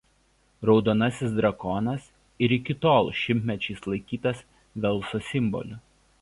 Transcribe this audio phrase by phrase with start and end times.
[0.67, 2.07] Raudonasis drakonas
[2.47, 4.41] ir iki tol šimtmečiais laikytas
[4.87, 5.81] Velso simboliu.